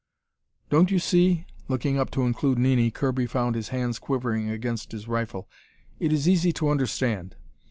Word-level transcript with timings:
"Don't 0.71 0.89
you 0.89 0.97
see?" 0.97 1.45
Looking 1.67 1.99
up 1.99 2.09
to 2.09 2.23
include 2.23 2.57
Nini, 2.57 2.89
Kirby 2.89 3.27
found 3.27 3.53
his 3.55 3.69
hands 3.69 3.99
quivering 3.99 4.49
against 4.49 4.93
his 4.93 5.07
rifle. 5.07 5.47
"It 5.99 6.11
is 6.11 6.27
easy 6.27 6.51
to 6.53 6.69
understand. 6.69 7.35